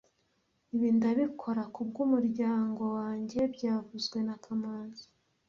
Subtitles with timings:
[0.75, 5.05] Ibi ndabikora kubwumuryango wanjye byavuzwe na kamanzi